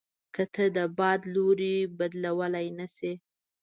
[0.33, 3.13] که ته د باد لوری بدلوای نه شې.